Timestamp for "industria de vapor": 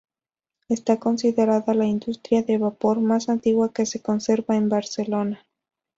1.85-2.99